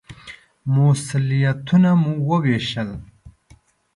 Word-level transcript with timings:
مسوولیتونه 0.73 1.91
مو 2.01 2.13
ووېشل. 2.27 2.89